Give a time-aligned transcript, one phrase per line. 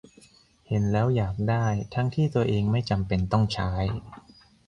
[0.67, 3.71] เห็นแล้วอยากได้ ทั้งที่ตัวเองไม่จำเป็นต้องใช้